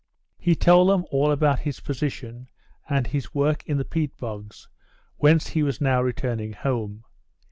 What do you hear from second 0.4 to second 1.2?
told them